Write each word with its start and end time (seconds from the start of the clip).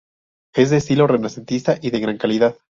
Es 0.55 0.71
de 0.71 0.77
estilo 0.77 1.05
renacentista 1.05 1.77
y 1.79 1.91
de 1.91 1.99
gran 1.99 2.17
calidad. 2.17 2.57